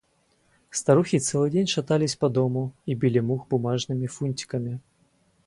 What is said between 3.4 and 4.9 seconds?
бумажными фунтиками.